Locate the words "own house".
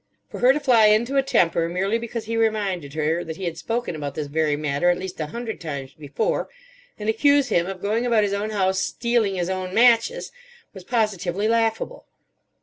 8.33-8.79